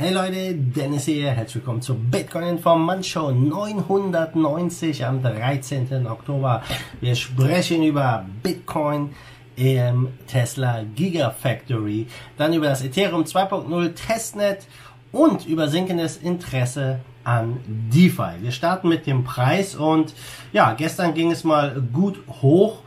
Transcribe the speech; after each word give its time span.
Hey 0.00 0.14
Leute, 0.14 0.54
Dennis 0.54 1.04
hier, 1.04 1.30
herzlich 1.30 1.56
willkommen 1.56 1.82
zur 1.82 1.96
Bitcoin 1.96 2.44
Information 2.44 3.50
990 3.50 5.04
am 5.04 5.22
13. 5.22 6.06
Oktober. 6.06 6.62
Wir 7.02 7.14
sprechen 7.14 7.82
über 7.82 8.24
Bitcoin 8.42 9.10
im 9.56 10.08
Tesla 10.26 10.84
Gigafactory, 10.94 12.06
dann 12.38 12.54
über 12.54 12.68
das 12.68 12.82
Ethereum 12.82 13.24
2.0 13.24 13.92
Testnet 13.92 14.66
und 15.12 15.44
über 15.44 15.68
sinkendes 15.68 16.16
Interesse 16.16 17.00
an 17.22 17.58
DeFi. 17.66 18.40
Wir 18.40 18.52
starten 18.52 18.88
mit 18.88 19.06
dem 19.06 19.22
Preis 19.22 19.74
und 19.74 20.14
ja, 20.54 20.72
gestern 20.72 21.12
ging 21.12 21.30
es 21.30 21.44
mal 21.44 21.78
gut 21.92 22.18
hoch, 22.40 22.78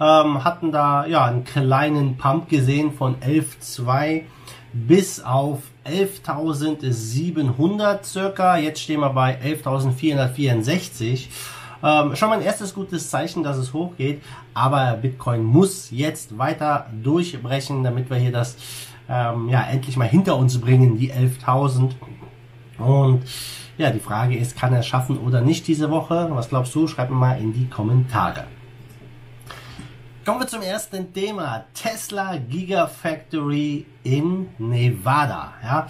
ähm, 0.00 0.42
hatten 0.42 0.72
da 0.72 1.04
ja 1.04 1.26
einen 1.26 1.44
kleinen 1.44 2.16
Pump 2.16 2.48
gesehen 2.48 2.94
von 2.94 3.16
11.2 3.16 4.22
bis 4.72 5.22
auf 5.22 5.60
11.700 5.84 8.04
circa. 8.04 8.56
Jetzt 8.56 8.80
stehen 8.80 9.00
wir 9.00 9.10
bei 9.10 9.38
11.464. 9.40 11.26
Ähm, 11.84 12.14
schon 12.14 12.28
mal 12.28 12.38
ein 12.38 12.44
erstes 12.44 12.74
gutes 12.74 13.10
Zeichen, 13.10 13.42
dass 13.42 13.56
es 13.56 13.72
hochgeht. 13.72 14.22
Aber 14.54 14.98
Bitcoin 15.00 15.42
muss 15.42 15.90
jetzt 15.90 16.38
weiter 16.38 16.86
durchbrechen, 17.02 17.82
damit 17.82 18.10
wir 18.10 18.18
hier 18.18 18.32
das 18.32 18.56
ähm, 19.08 19.48
ja 19.48 19.62
endlich 19.62 19.96
mal 19.96 20.08
hinter 20.08 20.36
uns 20.36 20.60
bringen, 20.60 20.96
die 20.96 21.12
11.000. 21.12 21.90
Und 22.78 23.22
ja, 23.78 23.90
die 23.90 24.00
Frage 24.00 24.36
ist, 24.36 24.56
kann 24.56 24.72
er 24.72 24.82
schaffen 24.82 25.18
oder 25.18 25.40
nicht 25.40 25.66
diese 25.66 25.90
Woche? 25.90 26.28
Was 26.30 26.48
glaubst 26.48 26.74
du? 26.74 26.86
Schreib 26.86 27.10
mir 27.10 27.16
mal 27.16 27.40
in 27.40 27.52
die 27.52 27.68
Kommentare. 27.68 28.44
Kommen 30.24 30.38
wir 30.38 30.46
zum 30.46 30.62
ersten 30.62 31.12
Thema. 31.12 31.64
Tesla 31.74 32.36
Gigafactory 32.36 33.84
in 34.04 34.50
Nevada. 34.56 35.52
Ja? 35.64 35.88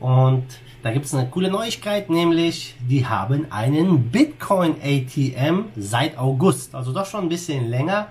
Und 0.00 0.46
da 0.82 0.90
gibt 0.92 1.04
es 1.04 1.12
eine 1.12 1.28
coole 1.28 1.50
Neuigkeit, 1.50 2.08
nämlich 2.08 2.74
die 2.80 3.04
haben 3.04 3.52
einen 3.52 4.10
Bitcoin 4.10 4.76
ATM 4.82 5.66
seit 5.76 6.16
August, 6.16 6.74
also 6.74 6.94
doch 6.94 7.04
schon 7.04 7.24
ein 7.24 7.28
bisschen 7.28 7.68
länger. 7.68 8.06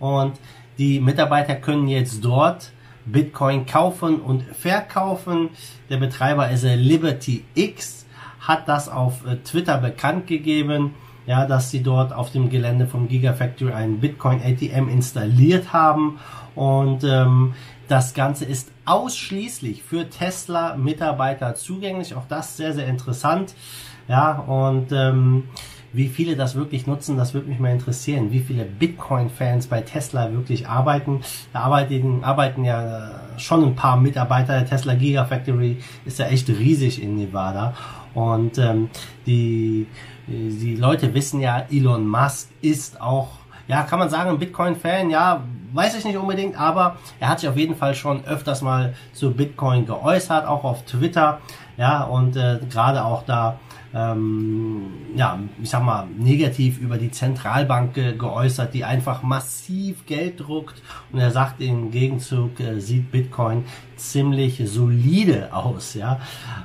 Und 0.00 0.32
die 0.78 0.98
Mitarbeiter 0.98 1.54
können 1.54 1.86
jetzt 1.86 2.24
dort 2.24 2.72
Bitcoin 3.04 3.66
kaufen 3.66 4.20
und 4.20 4.42
verkaufen. 4.42 5.50
Der 5.90 5.98
Betreiber 5.98 6.50
ist 6.50 6.64
Liberty 6.64 7.44
X, 7.54 8.04
hat 8.40 8.66
das 8.66 8.88
auf 8.88 9.24
äh, 9.24 9.36
Twitter 9.36 9.78
bekannt 9.78 10.26
gegeben 10.26 10.92
ja, 11.26 11.46
dass 11.46 11.70
sie 11.70 11.82
dort 11.82 12.12
auf 12.12 12.30
dem 12.30 12.50
Gelände 12.50 12.86
vom 12.86 13.08
Gigafactory 13.08 13.72
einen 13.72 14.00
Bitcoin 14.00 14.40
ATM 14.42 14.88
installiert 14.88 15.72
haben 15.72 16.18
und 16.54 17.04
ähm, 17.04 17.54
das 17.88 18.14
Ganze 18.14 18.44
ist 18.44 18.70
ausschließlich 18.86 19.82
für 19.82 20.08
Tesla-Mitarbeiter 20.08 21.54
zugänglich. 21.54 22.14
Auch 22.14 22.26
das 22.28 22.56
sehr, 22.56 22.72
sehr 22.72 22.86
interessant. 22.86 23.54
Ja, 24.08 24.38
und 24.38 24.92
ähm, 24.92 25.44
wie 25.94 26.08
viele 26.08 26.34
das 26.34 26.56
wirklich 26.56 26.88
nutzen, 26.88 27.16
das 27.16 27.34
würde 27.34 27.48
mich 27.48 27.60
mal 27.60 27.70
interessieren. 27.70 28.32
Wie 28.32 28.40
viele 28.40 28.64
Bitcoin-Fans 28.64 29.68
bei 29.68 29.80
Tesla 29.80 30.32
wirklich 30.32 30.68
arbeiten. 30.68 31.20
Da 31.52 31.60
arbeiten, 31.60 32.24
arbeiten 32.24 32.64
ja 32.64 33.12
schon 33.36 33.64
ein 33.64 33.76
paar 33.76 33.96
Mitarbeiter. 33.96 34.54
Der 34.54 34.66
Tesla 34.66 34.94
Gigafactory 34.94 35.78
ist 36.04 36.18
ja 36.18 36.26
echt 36.26 36.48
riesig 36.48 37.00
in 37.00 37.16
Nevada. 37.16 37.74
Und 38.12 38.58
ähm, 38.58 38.90
die, 39.24 39.86
die 40.26 40.74
Leute 40.74 41.14
wissen 41.14 41.40
ja, 41.40 41.64
Elon 41.70 42.08
Musk 42.08 42.50
ist 42.60 43.00
auch, 43.00 43.28
ja, 43.68 43.82
kann 43.84 44.00
man 44.00 44.10
sagen, 44.10 44.30
ein 44.30 44.38
Bitcoin-Fan, 44.38 45.10
ja, 45.10 45.44
weiß 45.74 45.96
ich 45.96 46.04
nicht 46.04 46.16
unbedingt, 46.16 46.58
aber 46.58 46.96
er 47.20 47.28
hat 47.28 47.40
sich 47.40 47.48
auf 47.48 47.56
jeden 47.56 47.76
Fall 47.76 47.94
schon 47.94 48.24
öfters 48.24 48.62
mal 48.62 48.94
zu 49.12 49.32
Bitcoin 49.32 49.86
geäußert, 49.86 50.46
auch 50.46 50.64
auf 50.64 50.84
Twitter, 50.84 51.40
ja, 51.76 52.04
und 52.04 52.36
äh, 52.36 52.60
gerade 52.70 53.04
auch 53.04 53.24
da 53.24 53.58
ähm, 53.94 54.86
ja, 55.14 55.38
ich 55.62 55.70
sag 55.70 55.84
mal, 55.84 56.08
negativ 56.18 56.80
über 56.80 56.98
die 56.98 57.12
Zentralbank 57.12 57.94
ge 57.94 58.16
geäußert, 58.16 58.74
die 58.74 58.84
einfach 58.84 59.22
massiv 59.22 60.04
Geld 60.06 60.40
druckt. 60.40 60.82
Und 61.12 61.20
er 61.20 61.30
sagt 61.30 61.60
im 61.60 61.92
Gegenzug 61.92 62.58
äh, 62.58 62.80
sieht 62.80 63.12
Bitcoin 63.12 63.64
ziemlich 63.94 64.60
solide 64.66 65.54
aus, 65.54 65.94
ja. 65.94 66.18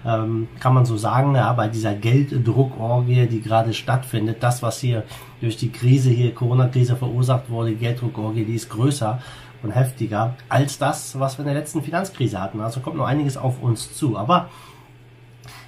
Ähm, 0.03 0.47
kann 0.59 0.73
man 0.73 0.85
so 0.85 0.97
sagen, 0.97 1.35
ja, 1.35 1.53
bei 1.53 1.67
dieser 1.67 1.93
Gelddruckorgie, 1.93 3.27
die 3.27 3.41
gerade 3.41 3.75
stattfindet, 3.75 4.41
das, 4.41 4.63
was 4.63 4.79
hier 4.79 5.03
durch 5.39 5.55
die 5.55 5.71
Krise 5.71 6.09
hier, 6.09 6.33
Corona-Krise 6.33 6.95
verursacht 6.95 7.51
wurde, 7.51 7.75
Gelddruckorgie, 7.75 8.43
die 8.43 8.55
ist 8.55 8.69
größer 8.69 9.21
und 9.61 9.71
heftiger 9.71 10.35
als 10.47 10.79
das, 10.79 11.19
was 11.19 11.37
wir 11.37 11.45
in 11.45 11.51
der 11.51 11.59
letzten 11.59 11.83
Finanzkrise 11.83 12.41
hatten. 12.41 12.59
Also 12.59 12.79
kommt 12.79 12.97
noch 12.97 13.05
einiges 13.05 13.37
auf 13.37 13.61
uns 13.61 13.95
zu. 13.95 14.17
Aber 14.17 14.49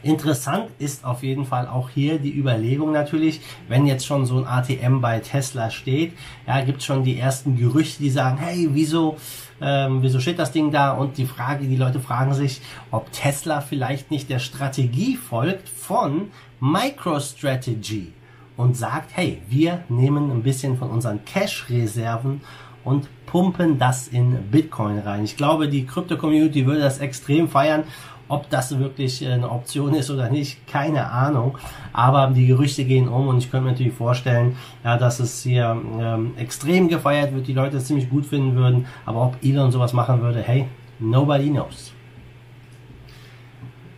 Interessant 0.03 0.69
ist 0.79 1.05
auf 1.05 1.23
jeden 1.23 1.45
Fall 1.45 1.67
auch 1.67 1.89
hier 1.89 2.19
die 2.19 2.35
Überlegung 2.35 2.91
natürlich, 2.91 3.41
wenn 3.67 3.85
jetzt 3.85 4.05
schon 4.05 4.25
so 4.25 4.37
ein 4.37 4.47
ATM 4.47 4.99
bei 4.99 5.19
Tesla 5.19 5.69
steht, 5.69 6.13
ja, 6.47 6.61
gibt 6.61 6.81
schon 6.83 7.03
die 7.03 7.19
ersten 7.19 7.57
Gerüchte, 7.57 8.01
die 8.01 8.09
sagen, 8.09 8.37
hey, 8.37 8.69
wieso, 8.71 9.17
ähm, 9.61 10.01
wieso 10.01 10.19
steht 10.19 10.39
das 10.39 10.51
Ding 10.51 10.71
da? 10.71 10.91
Und 10.91 11.17
die 11.17 11.25
Frage, 11.25 11.65
die 11.65 11.75
Leute 11.75 11.99
fragen 11.99 12.33
sich, 12.33 12.61
ob 12.89 13.11
Tesla 13.11 13.61
vielleicht 13.61 14.11
nicht 14.11 14.29
der 14.29 14.39
Strategie 14.39 15.17
folgt 15.17 15.69
von 15.69 16.31
MicroStrategy 16.59 18.13
und 18.57 18.77
sagt, 18.77 19.11
hey, 19.13 19.41
wir 19.49 19.83
nehmen 19.89 20.31
ein 20.31 20.43
bisschen 20.43 20.77
von 20.77 20.89
unseren 20.89 21.25
Cash-Reserven 21.25 22.41
und 22.83 23.07
pumpen 23.25 23.77
das 23.79 24.07
in 24.07 24.49
Bitcoin 24.51 24.99
rein. 24.99 25.23
Ich 25.23 25.37
glaube, 25.37 25.69
die 25.69 25.85
Krypto-Community 25.85 26.65
würde 26.65 26.81
das 26.81 26.99
extrem 26.99 27.47
feiern 27.47 27.83
ob 28.31 28.49
das 28.49 28.77
wirklich 28.79 29.21
äh, 29.21 29.33
eine 29.33 29.49
Option 29.49 29.93
ist 29.93 30.09
oder 30.09 30.29
nicht, 30.29 30.65
keine 30.67 31.11
Ahnung. 31.11 31.57
Aber 31.93 32.27
die 32.27 32.47
Gerüchte 32.47 32.85
gehen 32.85 33.07
um 33.07 33.27
und 33.27 33.37
ich 33.37 33.51
könnte 33.51 33.65
mir 33.65 33.71
natürlich 33.71 33.93
vorstellen, 33.93 34.57
ja, 34.83 34.97
dass 34.97 35.19
es 35.19 35.43
hier 35.43 35.79
ähm, 35.99 36.33
extrem 36.37 36.87
gefeiert 36.87 37.33
wird, 37.33 37.47
die 37.47 37.53
Leute 37.53 37.77
es 37.77 37.85
ziemlich 37.85 38.09
gut 38.09 38.25
finden 38.25 38.55
würden. 38.55 38.85
Aber 39.05 39.27
ob 39.27 39.43
Elon 39.43 39.71
sowas 39.71 39.93
machen 39.93 40.21
würde, 40.21 40.41
hey, 40.41 40.67
nobody 40.99 41.49
knows. 41.49 41.93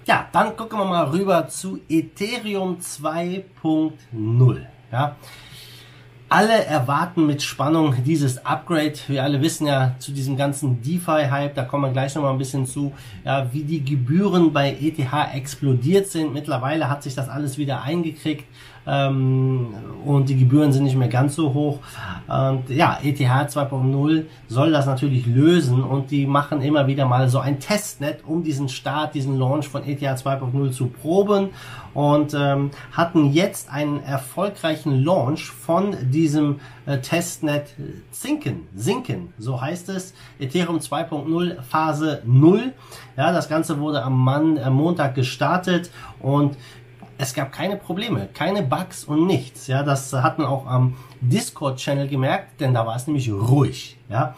Ja, 0.05 0.27
dann 0.33 0.57
gucken 0.57 0.79
wir 0.79 0.85
mal 0.85 1.05
rüber 1.05 1.47
zu 1.47 1.79
Ethereum 1.87 2.77
2.0. 2.77 4.61
Ja, 4.91 5.15
alle 6.33 6.65
erwarten 6.65 7.27
mit 7.27 7.43
Spannung 7.43 7.93
dieses 8.03 8.43
Upgrade. 8.43 8.95
Wir 9.05 9.23
alle 9.23 9.39
wissen 9.43 9.67
ja 9.67 9.93
zu 9.99 10.11
diesem 10.11 10.35
ganzen 10.35 10.81
DeFi-Hype, 10.81 11.53
da 11.53 11.63
kommen 11.63 11.83
wir 11.83 11.91
gleich 11.91 12.15
nochmal 12.15 12.31
ein 12.31 12.39
bisschen 12.39 12.65
zu, 12.65 12.91
ja, 13.23 13.53
wie 13.53 13.63
die 13.63 13.85
Gebühren 13.85 14.51
bei 14.51 14.71
ETH 14.71 14.97
explodiert 15.31 16.07
sind. 16.07 16.33
Mittlerweile 16.33 16.89
hat 16.89 17.03
sich 17.03 17.13
das 17.13 17.29
alles 17.29 17.59
wieder 17.59 17.83
eingekriegt 17.83 18.45
ähm, 18.87 19.75
und 20.05 20.27
die 20.27 20.37
Gebühren 20.37 20.73
sind 20.73 20.85
nicht 20.85 20.95
mehr 20.95 21.07
ganz 21.07 21.35
so 21.35 21.53
hoch. 21.53 21.79
Und 22.27 22.67
ja, 22.67 22.97
ETH 23.03 23.19
2.0 23.19 24.25
soll 24.47 24.71
das 24.71 24.87
natürlich 24.87 25.27
lösen 25.27 25.83
und 25.83 26.09
die 26.09 26.25
machen 26.25 26.63
immer 26.63 26.87
wieder 26.87 27.05
mal 27.05 27.29
so 27.29 27.37
ein 27.37 27.59
Testnet, 27.59 28.23
um 28.25 28.43
diesen 28.43 28.69
Start, 28.69 29.13
diesen 29.13 29.37
Launch 29.37 29.67
von 29.67 29.83
ETH 29.83 30.01
2.0 30.01 30.71
zu 30.71 30.87
proben 30.87 31.49
und 31.93 32.33
ähm, 32.33 32.71
hatten 32.91 33.31
jetzt 33.31 33.71
einen 33.71 34.01
erfolgreichen 34.03 35.03
Launch 35.03 35.51
von 35.51 35.95
diesem 36.09 36.22
äh, 36.85 36.97
Testnet 36.99 37.73
Zinken, 38.11 38.67
Sinken, 38.75 39.33
so 39.37 39.59
heißt 39.59 39.89
es, 39.89 40.13
Ethereum 40.39 40.79
2.0 40.79 41.61
Phase 41.61 42.21
0. 42.25 42.73
Ja, 43.17 43.31
das 43.31 43.49
Ganze 43.49 43.79
wurde 43.79 44.03
am, 44.03 44.23
Mann, 44.23 44.57
am 44.57 44.73
Montag 44.73 45.15
gestartet 45.15 45.91
und 46.19 46.57
es 47.17 47.33
gab 47.33 47.51
keine 47.51 47.77
Probleme, 47.77 48.27
keine 48.33 48.63
Bugs 48.63 49.05
und 49.05 49.27
nichts. 49.27 49.67
Ja, 49.67 49.83
das 49.83 50.11
hat 50.13 50.39
man 50.39 50.47
auch 50.47 50.65
am 50.65 50.95
Discord-Channel 51.21 52.07
gemerkt, 52.07 52.59
denn 52.59 52.73
da 52.73 52.85
war 52.85 52.95
es 52.95 53.07
nämlich 53.07 53.31
ruhig. 53.31 53.97
Ja, 54.09 54.35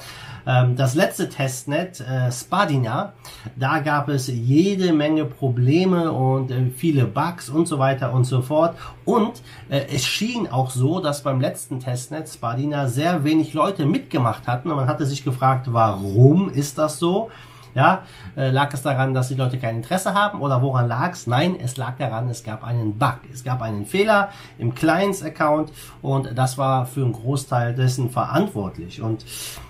ähm, 0.48 0.76
das 0.76 0.96
letzte 0.96 1.30
Testnet, 1.30 2.00
äh, 2.02 2.32
Spadina, 2.32 3.14
da 3.56 3.80
gab 3.80 4.10
es 4.10 4.28
jede 4.28 4.94
Menge 4.94 5.26
Probleme 5.26 6.12
und 6.12 6.52
äh, 6.52 6.70
viele 6.76 7.06
Bugs 7.06 7.50
und 7.50 7.68
so 7.68 7.80
weiter 7.80 8.14
und 8.14 8.26
so 8.26 8.42
fort. 8.42 8.76
Und 9.06 9.42
äh, 9.70 9.86
es 9.94 10.06
schien 10.06 10.48
auch 10.48 10.70
so, 10.70 11.00
dass 11.00 11.24
beim 11.24 11.42
letzten 11.42 11.80
Testnet 11.80 12.30
Spadina 12.30 12.88
sehr 12.88 13.24
wenig 13.24 13.54
Leute 13.54 13.86
mitgemacht 13.86 14.48
hatten. 14.48 14.70
Und 14.70 14.78
man 14.78 14.88
hatte 14.88 15.06
sich 15.06 15.24
gefragt, 15.24 15.68
warum 15.72 16.50
ist 16.50 16.78
das 16.78 17.00
so? 17.00 17.30
Ja, 17.76 18.04
äh, 18.38 18.52
lag 18.52 18.74
es 18.74 18.84
daran, 18.84 19.14
dass 19.14 19.28
die 19.28 19.36
Leute 19.36 19.60
kein 19.60 19.76
Interesse 19.76 20.14
haben 20.14 20.40
oder 20.40 20.62
woran 20.62 20.88
lag 20.88 21.12
es? 21.12 21.28
Nein, 21.28 21.58
es 21.62 21.76
lag 21.76 21.98
daran, 21.98 22.30
es 22.30 22.42
gab 22.42 22.64
einen 22.64 22.98
Bug. 22.98 23.20
Es 23.34 23.44
gab 23.44 23.62
einen 23.62 23.86
Fehler 23.86 24.30
im 24.58 24.74
Clients-Account 24.74 25.74
und 26.02 26.38
das 26.38 26.58
war 26.58 26.86
für 26.86 27.04
einen 27.04 27.12
Großteil 27.12 27.76
dessen 27.76 28.10
verantwortlich. 28.10 29.02
Und 29.02 29.26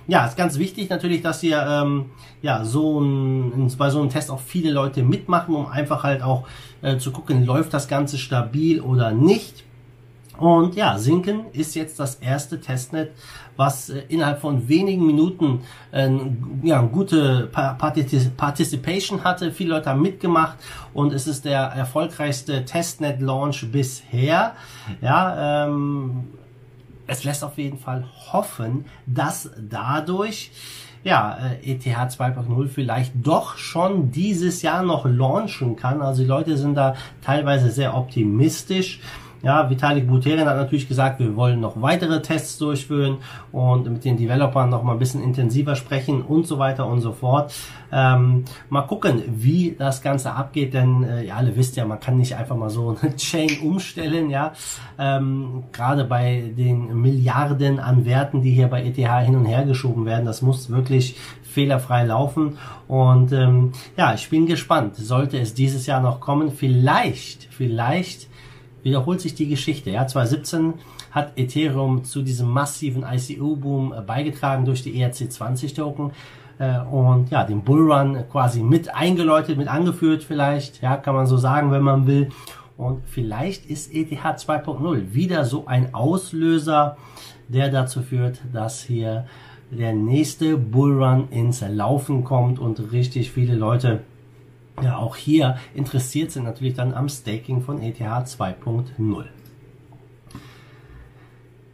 ja, 0.06 0.24
ist 0.28 0.38
ganz 0.38 0.60
wichtig 0.60 0.90
natürlich, 0.92 1.24
dass 1.24 1.42
hier 1.42 1.66
ähm, 1.68 2.12
ja 2.44 2.64
so 2.64 3.02
ein, 3.02 3.74
bei 3.76 3.90
so 3.90 4.00
einem 4.00 4.12
Test 4.12 4.30
auch 4.30 4.40
viele 4.40 4.72
Leute 4.72 5.02
mitmachen, 5.02 5.56
um 5.56 5.66
einfach 5.66 6.04
halt 6.04 6.22
auch 6.22 6.48
äh, 6.84 6.98
zu 6.98 7.12
gucken, 7.12 7.44
läuft 7.44 7.74
das 7.74 7.88
Ganze 7.88 8.20
stabil 8.20 8.82
oder 8.82 9.12
nicht. 9.14 9.64
Und 10.38 10.76
ja, 10.76 10.98
Sinken 10.98 11.46
ist 11.54 11.76
jetzt 11.76 12.00
das 12.00 12.16
erste 12.16 12.60
Testnet, 12.60 13.12
was 13.56 13.90
äh, 13.90 14.04
innerhalb 14.10 14.42
von 14.42 14.68
wenigen 14.68 15.06
Minuten 15.06 15.62
äh, 15.92 16.10
ja, 16.64 16.82
gute 16.82 17.48
Participation 17.48 19.24
hatte. 19.24 19.52
Viele 19.52 19.76
Leute 19.76 19.90
haben 19.90 20.02
mitgemacht 20.02 20.58
und 20.94 21.14
es 21.14 21.28
ist 21.28 21.46
der 21.46 21.60
erfolgreichste 21.60 22.66
Testnet-Launch 22.66 23.72
bisher. 23.72 24.56
Ja, 25.02 25.66
ähm, 25.66 26.28
es 27.08 27.24
lässt 27.24 27.44
auf 27.44 27.58
jeden 27.58 27.78
Fall 27.78 28.04
hoffen, 28.32 28.86
dass 29.06 29.50
dadurch 29.58 30.52
ja, 31.06 31.38
äh, 31.62 31.72
ETH 31.72 31.86
2.0 31.86 32.68
vielleicht 32.68 33.14
doch 33.22 33.58
schon 33.58 34.10
dieses 34.12 34.64
Jahr 34.64 34.82
noch 34.82 35.06
launchen 35.06 35.76
kann. 35.76 36.02
Also 36.02 36.24
die 36.24 36.28
Leute 36.28 36.58
sind 36.58 36.74
da 36.74 36.96
teilweise 37.22 37.70
sehr 37.70 37.96
optimistisch. 37.96 39.00
Ja, 39.46 39.70
Vitalik 39.70 40.08
Buterin 40.08 40.48
hat 40.48 40.58
natürlich 40.58 40.88
gesagt, 40.88 41.20
wir 41.20 41.36
wollen 41.36 41.60
noch 41.60 41.80
weitere 41.80 42.20
Tests 42.20 42.58
durchführen 42.58 43.18
und 43.52 43.88
mit 43.88 44.04
den 44.04 44.18
Developern 44.18 44.72
noch 44.72 44.82
mal 44.82 44.94
ein 44.94 44.98
bisschen 44.98 45.24
intensiver 45.24 45.76
sprechen 45.76 46.24
und 46.24 46.48
so 46.48 46.58
weiter 46.58 46.88
und 46.88 47.02
so 47.02 47.12
fort. 47.12 47.54
Ähm, 47.92 48.46
mal 48.70 48.82
gucken, 48.82 49.22
wie 49.28 49.76
das 49.78 50.02
Ganze 50.02 50.32
abgeht, 50.32 50.74
denn 50.74 51.04
äh, 51.04 51.26
ihr 51.26 51.36
alle 51.36 51.56
wisst 51.56 51.76
ja, 51.76 51.86
man 51.86 52.00
kann 52.00 52.18
nicht 52.18 52.36
einfach 52.36 52.56
mal 52.56 52.72
so 52.72 52.98
eine 53.00 53.16
Chain 53.18 53.60
umstellen, 53.62 54.32
ja. 54.32 54.54
Ähm, 54.98 55.66
Gerade 55.72 56.06
bei 56.06 56.52
den 56.58 57.00
Milliarden 57.00 57.80
an 57.80 58.04
Werten, 58.04 58.42
die 58.42 58.52
hier 58.52 58.68
bei 58.68 58.84
ETH 58.84 58.96
hin 58.96 59.36
und 59.36 59.46
her 59.46 59.64
geschoben 59.64 60.08
werden, 60.08 60.26
das 60.26 60.42
muss 60.42 60.72
wirklich 60.72 61.18
fehlerfrei 61.44 62.04
laufen. 62.04 62.58
Und 62.88 63.32
ähm, 63.32 63.74
ja, 63.96 64.16
ich 64.16 64.28
bin 64.28 64.48
gespannt. 64.48 64.96
Sollte 64.96 65.38
es 65.38 65.54
dieses 65.54 65.86
Jahr 65.86 66.02
noch 66.02 66.20
kommen, 66.20 66.52
vielleicht, 66.52 67.48
vielleicht 67.52 68.28
wiederholt 68.86 69.20
sich 69.20 69.34
die 69.34 69.50
Geschichte. 69.50 69.90
Ja, 69.90 70.06
2017 70.06 70.76
hat 71.10 71.34
Ethereum 71.38 72.04
zu 72.04 72.22
diesem 72.22 72.50
massiven 72.50 73.04
ICO-Boom 73.04 73.94
äh, 73.94 74.02
beigetragen 74.02 74.64
durch 74.64 74.84
die 74.84 75.04
ERC20-Token 75.04 76.12
äh, 76.60 76.80
und 76.82 77.32
ja, 77.32 77.44
den 77.44 77.64
Bullrun 77.64 78.26
quasi 78.32 78.62
mit 78.62 78.94
eingeläutet, 78.94 79.58
mit 79.58 79.68
angeführt 79.68 80.24
vielleicht, 80.24 80.84
ja, 80.84 80.98
kann 80.98 81.16
man 81.16 81.26
so 81.26 81.38
sagen, 81.38 81.72
wenn 81.72 81.82
man 81.82 82.06
will. 82.06 82.30
Und 82.78 83.02
vielleicht 83.08 83.66
ist 83.66 83.92
ETH 83.92 84.12
2.0 84.12 85.14
wieder 85.14 85.46
so 85.46 85.66
ein 85.66 85.96
Auslöser, 85.96 86.98
der 87.48 87.72
dazu 87.72 88.04
führt, 88.04 88.42
dass 88.54 88.84
hier 88.84 89.26
der 89.72 89.94
nächste 89.94 90.58
Bullrun 90.58 91.30
ins 91.32 91.62
Laufen 91.68 92.24
kommt 92.24 92.60
und 92.60 92.92
richtig 92.92 93.32
viele 93.32 93.56
Leute 93.56 94.02
ja 94.82 94.98
auch 94.98 95.16
hier 95.16 95.58
interessiert 95.74 96.32
sind 96.32 96.44
natürlich 96.44 96.74
dann 96.74 96.94
am 96.94 97.10
Staking 97.10 97.62
von 97.62 97.82
ETH 97.82 98.00
2.0. 98.00 99.26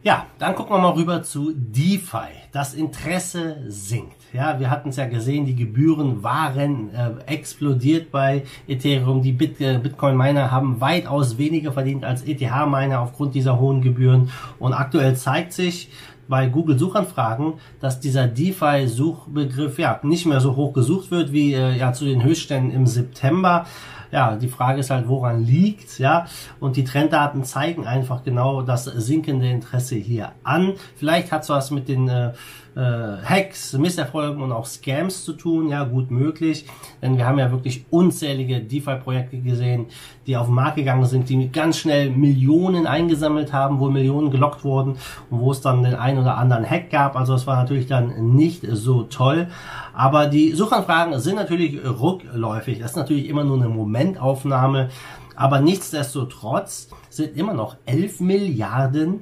Ja, 0.04 0.26
dann 0.40 0.56
gucken 0.56 0.74
wir 0.74 0.80
mal 0.80 0.94
rüber 0.94 1.22
zu 1.22 1.52
DeFi. 1.54 2.32
Das 2.50 2.74
Interesse 2.74 3.58
sinkt. 3.68 4.16
Ja, 4.32 4.58
wir 4.58 4.68
hatten 4.68 4.88
es 4.88 4.96
ja 4.96 5.06
gesehen, 5.06 5.46
die 5.46 5.54
Gebühren 5.54 6.24
waren 6.24 6.92
äh, 6.92 7.10
explodiert 7.26 8.10
bei 8.10 8.42
Ethereum. 8.66 9.22
Die 9.22 9.30
Bit 9.30 9.60
äh, 9.60 9.78
Bitcoin-Miner 9.78 10.50
haben 10.50 10.80
weitaus 10.80 11.38
weniger 11.38 11.70
verdient 11.70 12.04
als 12.04 12.22
ETH-Miner 12.22 13.00
aufgrund 13.00 13.36
dieser 13.36 13.60
hohen 13.60 13.80
Gebühren. 13.80 14.30
Und 14.58 14.72
aktuell 14.72 15.14
zeigt 15.14 15.52
sich, 15.52 15.90
bei 16.32 16.46
Google 16.46 16.78
Suchanfragen, 16.78 17.60
dass 17.78 18.00
dieser 18.00 18.26
DeFi-Suchbegriff 18.26 19.78
ja 19.78 20.00
nicht 20.02 20.24
mehr 20.24 20.40
so 20.40 20.56
hoch 20.56 20.72
gesucht 20.72 21.10
wird 21.10 21.30
wie 21.30 21.52
äh, 21.52 21.76
ja 21.76 21.92
zu 21.92 22.06
den 22.06 22.22
Höchstständen 22.22 22.72
im 22.72 22.86
September. 22.86 23.66
Ja, 24.10 24.36
die 24.36 24.48
Frage 24.48 24.80
ist 24.80 24.88
halt, 24.88 25.08
woran 25.08 25.44
liegt, 25.44 25.98
ja? 25.98 26.26
Und 26.58 26.76
die 26.76 26.84
Trenddaten 26.84 27.44
zeigen 27.44 27.86
einfach 27.86 28.24
genau 28.24 28.62
das 28.62 28.84
sinkende 28.84 29.50
Interesse 29.50 29.96
hier 29.96 30.32
an. 30.42 30.72
Vielleicht 30.96 31.32
hat 31.32 31.42
es 31.42 31.50
was 31.50 31.70
mit 31.70 31.86
den 31.86 32.08
äh, 32.08 32.32
äh, 32.74 32.80
Hacks, 32.80 33.72
Misserfolgen 33.74 34.42
und 34.42 34.52
auch 34.52 34.66
Scams 34.66 35.24
zu 35.24 35.34
tun. 35.34 35.68
Ja, 35.68 35.84
gut 35.84 36.10
möglich. 36.10 36.66
Denn 37.00 37.16
wir 37.16 37.26
haben 37.26 37.38
ja 37.38 37.50
wirklich 37.50 37.84
unzählige 37.90 38.60
DeFi-Projekte 38.60 39.38
gesehen, 39.38 39.86
die 40.26 40.36
auf 40.36 40.46
den 40.46 40.54
Markt 40.54 40.76
gegangen 40.76 41.04
sind, 41.06 41.28
die 41.28 41.50
ganz 41.50 41.78
schnell 41.78 42.10
Millionen 42.10 42.86
eingesammelt 42.86 43.52
haben, 43.52 43.80
wo 43.80 43.90
Millionen 43.90 44.30
gelockt 44.30 44.64
wurden 44.64 44.96
und 45.30 45.40
wo 45.40 45.52
es 45.52 45.60
dann 45.60 45.82
den 45.82 45.94
einen 45.94 46.18
oder 46.18 46.36
anderen 46.36 46.68
Hack 46.68 46.90
gab. 46.90 47.16
Also 47.16 47.34
es 47.34 47.46
war 47.46 47.56
natürlich 47.56 47.86
dann 47.86 48.34
nicht 48.34 48.66
so 48.70 49.02
toll. 49.04 49.48
Aber 49.94 50.26
die 50.26 50.52
Suchanfragen 50.52 51.18
sind 51.20 51.36
natürlich 51.36 51.78
rückläufig. 51.84 52.78
Das 52.78 52.92
ist 52.92 52.96
natürlich 52.96 53.28
immer 53.28 53.44
nur 53.44 53.56
eine 53.56 53.68
Momentaufnahme. 53.68 54.88
Aber 55.36 55.60
nichtsdestotrotz 55.60 56.88
sind 57.10 57.36
immer 57.36 57.54
noch 57.54 57.76
11 57.86 58.20
Milliarden 58.20 59.20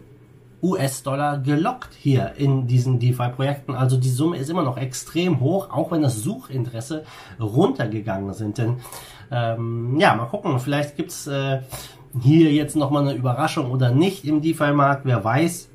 US-Dollar 0.63 1.39
gelockt 1.39 1.95
hier 1.95 2.35
in 2.37 2.67
diesen 2.67 2.99
DeFi-Projekten. 2.99 3.75
Also 3.75 3.97
die 3.97 4.11
Summe 4.11 4.37
ist 4.37 4.51
immer 4.51 4.63
noch 4.63 4.77
extrem 4.77 5.41
hoch, 5.41 5.71
auch 5.71 5.91
wenn 5.91 6.03
das 6.03 6.23
Suchinteresse 6.23 7.05
runtergegangen 7.41 8.35
sind. 8.35 8.59
Denn 8.59 8.81
ähm, 9.31 9.99
ja, 9.99 10.15
mal 10.15 10.27
gucken, 10.27 10.59
vielleicht 10.59 10.97
gibt's 10.97 11.27
äh, 11.27 11.61
hier 12.21 12.53
jetzt 12.53 12.77
nochmal 12.77 13.09
eine 13.09 13.15
Überraschung 13.17 13.71
oder 13.71 13.91
nicht 13.91 14.25
im 14.25 14.43
DeFi-Markt, 14.43 15.05
wer 15.05 15.25
weiß. 15.25 15.70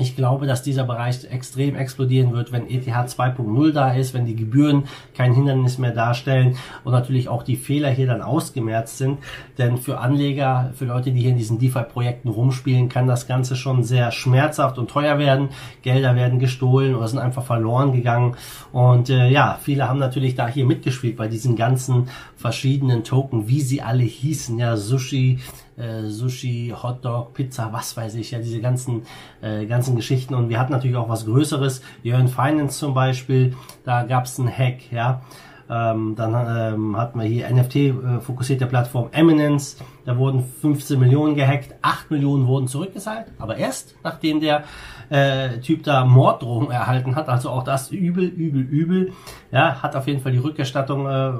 Ich 0.00 0.16
glaube, 0.16 0.46
dass 0.46 0.62
dieser 0.62 0.84
Bereich 0.84 1.24
extrem 1.30 1.76
explodieren 1.76 2.32
wird, 2.32 2.52
wenn 2.52 2.70
ETH 2.70 2.88
2.0 2.88 3.72
da 3.72 3.92
ist, 3.92 4.14
wenn 4.14 4.24
die 4.24 4.34
Gebühren 4.34 4.84
kein 5.14 5.34
Hindernis 5.34 5.76
mehr 5.76 5.90
darstellen 5.90 6.56
und 6.84 6.92
natürlich 6.92 7.28
auch 7.28 7.42
die 7.42 7.56
Fehler 7.56 7.90
hier 7.90 8.06
dann 8.06 8.22
ausgemerzt 8.22 8.96
sind. 8.96 9.18
Denn 9.58 9.76
für 9.76 9.98
Anleger, 9.98 10.72
für 10.74 10.86
Leute, 10.86 11.12
die 11.12 11.20
hier 11.20 11.32
in 11.32 11.36
diesen 11.36 11.58
DeFi-Projekten 11.58 12.30
rumspielen, 12.30 12.88
kann 12.88 13.06
das 13.06 13.26
Ganze 13.26 13.56
schon 13.56 13.84
sehr 13.84 14.10
schmerzhaft 14.10 14.78
und 14.78 14.88
teuer 14.88 15.18
werden. 15.18 15.50
Gelder 15.82 16.16
werden 16.16 16.38
gestohlen 16.38 16.94
oder 16.94 17.06
sind 17.06 17.18
einfach 17.18 17.44
verloren 17.44 17.92
gegangen. 17.92 18.36
Und 18.72 19.10
äh, 19.10 19.28
ja, 19.28 19.58
viele 19.62 19.86
haben 19.86 19.98
natürlich 19.98 20.34
da 20.34 20.48
hier 20.48 20.64
mitgespielt 20.64 21.18
bei 21.18 21.28
diesen 21.28 21.56
ganzen 21.56 22.08
verschiedenen 22.36 23.04
Token, 23.04 23.48
wie 23.48 23.60
sie 23.60 23.82
alle 23.82 24.04
hießen. 24.04 24.58
Ja, 24.58 24.78
Sushi, 24.78 25.40
äh, 25.80 26.08
Sushi, 26.08 26.74
Hotdog, 26.80 27.34
Pizza, 27.34 27.72
was 27.72 27.96
weiß 27.96 28.14
ich, 28.16 28.30
ja, 28.32 28.38
diese 28.38 28.60
ganzen, 28.60 29.02
äh, 29.40 29.66
ganzen 29.66 29.96
Geschichten. 29.96 30.34
Und 30.34 30.48
wir 30.48 30.58
hatten 30.58 30.72
natürlich 30.72 30.96
auch 30.96 31.08
was 31.08 31.26
Größeres, 31.26 31.82
Jörn 32.02 32.28
Finance 32.28 32.78
zum 32.78 32.94
Beispiel, 32.94 33.54
da 33.84 34.04
gab 34.04 34.24
es 34.24 34.38
einen 34.38 34.50
Hack, 34.50 34.92
ja. 34.92 35.22
Ähm, 35.70 36.16
dann 36.16 36.34
ähm, 36.34 36.96
hatten 36.96 37.20
wir 37.20 37.26
hier 37.26 37.48
NFT-fokussierte 37.48 38.64
äh, 38.64 38.68
Plattform 38.68 39.08
Eminence. 39.12 39.76
Da 40.10 40.18
wurden 40.18 40.42
15 40.42 40.98
Millionen 40.98 41.36
gehackt, 41.36 41.72
8 41.82 42.10
Millionen 42.10 42.48
wurden 42.48 42.66
zurückgezahlt, 42.66 43.26
aber 43.38 43.58
erst 43.58 43.94
nachdem 44.02 44.40
der 44.40 44.64
äh, 45.08 45.60
Typ 45.60 45.84
da 45.84 46.04
Morddrohungen 46.04 46.72
erhalten 46.72 47.14
hat. 47.14 47.28
Also 47.28 47.48
auch 47.50 47.62
das 47.62 47.92
übel, 47.92 48.24
übel, 48.24 48.62
übel. 48.62 49.12
Ja, 49.52 49.80
hat 49.80 49.94
auf 49.94 50.08
jeden 50.08 50.20
Fall 50.20 50.32
die 50.32 50.38
Rückerstattung 50.38 51.06
äh, 51.06 51.30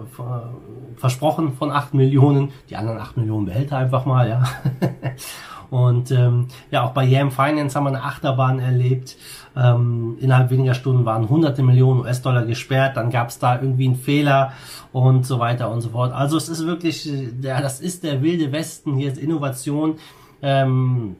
versprochen 0.95 1.55
von 1.55 1.73
8 1.73 1.95
Millionen. 1.95 2.53
Die 2.69 2.77
anderen 2.77 2.99
8 2.99 3.17
Millionen 3.17 3.47
behält 3.47 3.73
er 3.73 3.79
einfach 3.79 4.07
mal, 4.07 4.29
ja. 4.29 4.45
Und 5.71 6.11
ähm, 6.11 6.49
ja, 6.71 6.83
auch 6.83 6.91
bei 6.91 7.05
Yam 7.05 7.31
Finance 7.31 7.77
haben 7.77 7.85
wir 7.85 7.91
eine 7.91 8.03
Achterbahn 8.03 8.59
erlebt. 8.59 9.17
Ähm, 9.57 10.17
innerhalb 10.21 10.51
weniger 10.51 10.75
Stunden 10.75 11.05
waren 11.05 11.29
hunderte 11.29 11.63
Millionen 11.63 12.01
US-Dollar 12.01 12.45
gesperrt, 12.45 12.97
dann 12.97 13.11
gab 13.11 13.29
es 13.29 13.39
da 13.39 13.61
irgendwie 13.61 13.87
einen 13.87 13.97
Fehler 13.97 14.53
und 14.93 15.27
so 15.27 15.39
weiter 15.39 15.71
und 15.71 15.81
so 15.81 15.91
fort. 15.91 16.13
Also 16.13 16.37
es 16.37 16.49
ist 16.49 16.67
wirklich, 16.67 17.11
ja, 17.43 17.61
das 17.61 17.81
ist 17.81 18.05
der 18.05 18.23
wilde 18.23 18.53
Westen, 18.53 18.60
hier 18.97 19.13
ist 19.13 19.19
Innovation. 19.19 19.97
Ähm, 20.43 21.17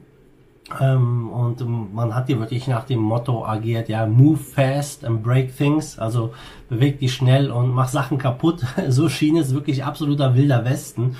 ähm, 0.79 1.29
und 1.29 1.93
man 1.93 2.15
hat 2.15 2.27
hier 2.27 2.39
wirklich 2.39 2.67
nach 2.67 2.85
dem 2.85 2.99
Motto 2.99 3.45
agiert, 3.45 3.89
ja, 3.89 4.05
move 4.05 4.37
fast 4.37 5.03
and 5.03 5.21
break 5.21 5.55
things, 5.55 5.99
also 5.99 6.33
beweg 6.69 6.99
dich 6.99 7.13
schnell 7.13 7.51
und 7.51 7.73
mach 7.73 7.89
Sachen 7.89 8.17
kaputt. 8.17 8.63
so 8.87 9.09
schien 9.09 9.37
es 9.37 9.53
wirklich 9.53 9.83
absoluter 9.83 10.35
wilder 10.35 10.63
Westen. 10.63 11.17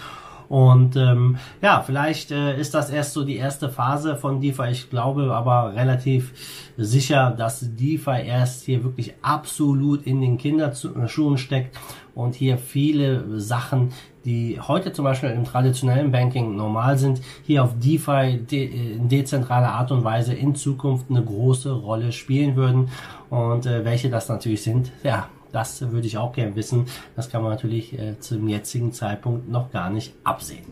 Und 0.51 0.97
ähm, 0.97 1.37
ja, 1.61 1.81
vielleicht 1.81 2.31
äh, 2.31 2.59
ist 2.59 2.73
das 2.73 2.89
erst 2.89 3.13
so 3.13 3.23
die 3.23 3.37
erste 3.37 3.69
Phase 3.69 4.17
von 4.17 4.41
DeFi. 4.41 4.67
Ich 4.71 4.89
glaube 4.89 5.33
aber 5.33 5.73
relativ 5.77 6.33
sicher, 6.75 7.31
dass 7.31 7.61
DeFi 7.77 8.25
erst 8.25 8.65
hier 8.65 8.83
wirklich 8.83 9.13
absolut 9.21 10.05
in 10.05 10.19
den 10.19 10.37
Kinderschuhen 10.37 11.37
steckt 11.37 11.79
und 12.15 12.35
hier 12.35 12.57
viele 12.57 13.39
Sachen, 13.39 13.93
die 14.25 14.59
heute 14.59 14.91
zum 14.91 15.05
Beispiel 15.05 15.29
im 15.29 15.45
traditionellen 15.45 16.11
Banking 16.11 16.57
normal 16.57 16.97
sind, 16.97 17.21
hier 17.43 17.63
auf 17.63 17.79
DeFi 17.79 18.39
de 18.39 18.95
in 18.95 19.07
dezentraler 19.07 19.71
Art 19.71 19.93
und 19.93 20.03
Weise 20.03 20.33
in 20.33 20.53
Zukunft 20.55 21.05
eine 21.09 21.23
große 21.23 21.71
Rolle 21.71 22.11
spielen 22.11 22.57
würden. 22.57 22.89
Und 23.29 23.67
äh, 23.67 23.85
welche 23.85 24.09
das 24.09 24.27
natürlich 24.27 24.63
sind, 24.63 24.91
ja, 25.01 25.29
das 25.51 25.91
würde 25.91 26.07
ich 26.07 26.17
auch 26.17 26.33
gerne 26.33 26.55
wissen. 26.55 26.87
Das 27.15 27.29
kann 27.29 27.41
man 27.41 27.51
natürlich 27.51 27.97
äh, 27.97 28.19
zum 28.19 28.47
jetzigen 28.47 28.93
Zeitpunkt 28.93 29.49
noch 29.49 29.71
gar 29.71 29.89
nicht 29.89 30.13
absehen. 30.23 30.65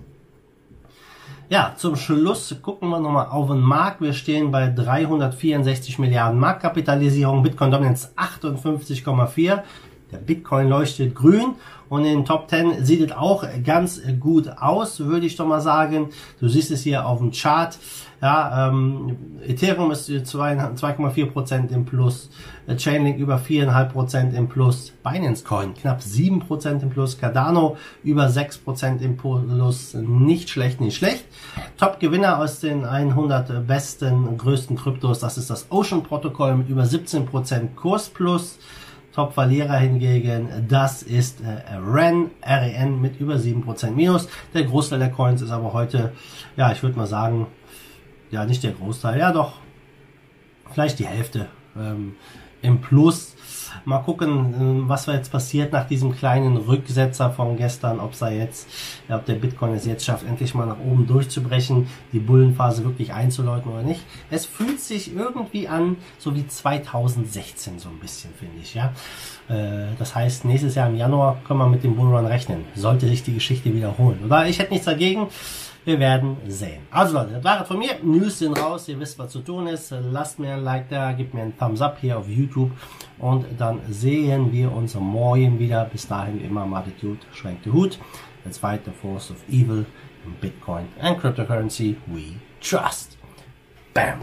Ja, 1.50 1.74
zum 1.76 1.96
Schluss 1.96 2.56
gucken 2.62 2.90
wir 2.90 3.00
nochmal 3.00 3.28
auf 3.28 3.50
den 3.50 3.60
Markt. 3.60 4.02
Wir 4.02 4.14
stehen 4.14 4.52
bei 4.52 4.68
364 4.70 5.98
Milliarden 5.98 6.40
Marktkapitalisierung, 6.40 7.42
Bitcoin 7.42 7.72
Dominance 7.72 8.10
58,4. 8.16 9.64
Der 10.12 10.18
Bitcoin 10.18 10.70
leuchtet 10.70 11.14
grün 11.14 11.56
und 11.90 12.06
in 12.06 12.20
den 12.20 12.26
Top 12.26 12.50
10 12.50 12.86
sieht 12.86 13.02
es 13.02 13.12
auch 13.12 13.44
ganz 13.64 14.02
gut 14.20 14.50
aus, 14.60 15.00
würde 15.00 15.26
ich 15.26 15.36
doch 15.36 15.48
mal 15.48 15.62
sagen. 15.62 16.10
Du 16.40 16.48
siehst 16.48 16.72
es 16.72 16.84
hier 16.84 17.06
auf 17.06 17.20
dem 17.20 17.32
Chart. 17.32 17.78
Ja, 18.22 18.68
ähm, 18.68 19.18
Ethereum 19.48 19.92
ist 19.92 20.10
2,4% 20.10 21.72
im 21.72 21.86
Plus, 21.86 22.30
Chainlink 22.76 23.18
über 23.18 23.38
4,5% 23.38 24.34
im 24.34 24.50
Plus, 24.50 24.92
Binance 25.04 25.46
Coin 25.46 25.74
knapp 25.74 26.02
7% 26.02 26.82
im 26.82 26.90
Plus, 26.90 27.18
Cardano 27.18 27.78
über 28.04 28.28
6% 28.28 29.00
im 29.00 29.16
Plus, 29.16 29.94
nicht 29.94 30.50
schlecht, 30.50 30.82
nicht 30.82 30.98
schlecht. 30.98 31.24
Top-Gewinner 31.78 32.40
aus 32.40 32.60
den 32.60 32.84
100 32.84 33.66
besten, 33.66 34.38
größten 34.38 34.76
Kryptos, 34.76 35.20
das 35.20 35.38
ist 35.38 35.50
das 35.50 35.68
Ocean 35.72 36.04
Protokoll 36.04 36.58
mit 36.58 36.68
über 36.68 36.84
17% 36.84 37.76
Kurs 37.76 38.10
Plus. 38.10 38.60
Top-Verlierer 39.20 39.76
hingegen, 39.76 40.48
das 40.70 41.04
ist 41.04 41.42
äh, 41.42 41.76
REN, 41.76 42.32
REN 42.42 43.02
mit 43.02 43.20
über 43.20 43.36
7% 43.36 43.92
Minus. 43.92 44.30
Der 44.54 44.64
Großteil 44.64 45.00
der 45.00 45.12
Coins 45.12 45.42
ist 45.42 45.52
aber 45.52 45.74
heute, 45.74 46.14
ja, 46.56 46.72
ich 46.72 46.82
würde 46.82 46.98
mal 46.98 47.06
sagen, 47.06 47.48
ja, 48.32 48.46
nicht 48.46 48.64
der 48.64 48.72
Großteil, 48.72 49.20
ja 49.20 49.34
doch, 49.34 49.56
vielleicht 50.72 51.00
die 51.00 51.06
Hälfte 51.06 51.48
ähm, 51.78 52.16
im 52.62 52.80
Plus. 52.80 53.36
Mal 53.86 54.00
gucken, 54.00 54.86
äh, 54.86 54.90
was 54.90 55.06
jetzt 55.06 55.32
passiert 55.32 55.74
nach 55.74 55.88
diesem 55.88 56.16
kleinen 56.16 56.58
Rücksetzer 56.58 57.32
von 57.32 57.58
gestern, 57.58 58.00
ob 58.00 58.14
er 58.22 58.32
jetzt, 58.32 58.68
ob 59.10 59.26
der 59.26 59.36
Bitcoin 59.36 59.74
es 59.74 59.86
jetzt 59.86 60.06
schafft, 60.06 60.26
endlich 60.26 60.54
mal 60.54 60.66
nach 60.66 60.80
oben 60.80 61.08
durchzubrechen, 61.08 61.88
die 62.12 62.20
Bullenphase 62.20 62.84
wirklich 62.84 63.14
einzuläuten 63.14 63.72
oder 63.72 63.84
nicht. 63.84 64.02
Es 64.30 64.46
fühlt 64.46 64.80
sich 64.80 65.16
irgendwie 65.16 65.68
an, 65.68 65.98
so 66.18 66.36
wie 66.36 66.48
2016 66.48 67.80
so 67.80 67.90
ein 67.90 68.00
bisschen, 68.00 68.34
finde 68.34 68.60
ich, 68.62 68.74
ja. 68.74 68.94
Äh, 69.50 69.96
das 69.98 70.16
heißt, 70.16 70.46
nächstes 70.46 70.76
Jahr 70.76 70.90
im 70.90 70.96
Januar 70.96 71.42
können 71.48 71.60
wir 71.60 71.68
mit 71.68 71.84
dem 71.84 71.96
Bullrun 71.96 72.26
rechnen. 72.26 72.66
Sollte 72.76 73.08
sich 73.08 73.24
die 73.24 73.34
Geschichte 73.34 73.74
wiederholen. 73.74 74.20
Oder 74.26 74.48
ich 74.48 74.60
hätte 74.60 74.72
nichts 74.72 74.86
dagegen. 74.86 75.28
Wir 75.90 76.00
werden 76.00 76.38
sehen. 76.46 76.84
Also 76.92 77.16
Leute, 77.16 77.32
das 77.34 77.44
war 77.44 77.66
von 77.66 77.80
mir. 77.80 77.96
News 78.04 78.38
sind 78.38 78.54
raus. 78.62 78.88
Ihr 78.88 79.00
wisst, 79.00 79.18
was 79.18 79.32
zu 79.32 79.40
tun 79.40 79.66
ist. 79.66 79.92
Lasst 80.12 80.38
mir 80.38 80.54
ein 80.54 80.64
Like 80.64 80.88
da, 80.88 81.14
gebt 81.14 81.34
mir 81.34 81.42
einen 81.42 81.58
Thumbs 81.58 81.82
up 81.82 81.98
hier 82.00 82.20
auf 82.20 82.30
YouTube. 82.30 82.70
Und 83.18 83.48
dann 83.58 83.82
sehen 83.90 84.52
wir 84.52 84.72
uns 84.72 84.94
morgen 84.94 85.58
wieder. 85.58 85.86
Bis 85.86 86.08
dahin 86.08 86.46
immer 86.46 86.62
Attitude, 86.76 87.18
schwenkt 87.34 87.66
den 87.66 87.74
Hut. 87.74 87.98
Let's 88.46 88.60
the 88.86 88.92
force 88.92 89.32
of 89.32 89.38
evil 89.50 89.84
in 90.24 90.36
Bitcoin 90.40 90.90
and 91.02 91.18
cryptocurrency 91.20 91.96
we 92.06 92.36
trust. 92.62 93.18
Bam! 93.96 94.22